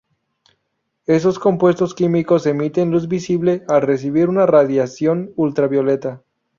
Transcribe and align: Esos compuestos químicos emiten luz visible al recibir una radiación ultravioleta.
Esos 1.05 1.37
compuestos 1.37 1.93
químicos 1.93 2.47
emiten 2.47 2.89
luz 2.89 3.07
visible 3.07 3.63
al 3.67 3.83
recibir 3.83 4.29
una 4.29 4.47
radiación 4.47 5.31
ultravioleta. 5.35 6.23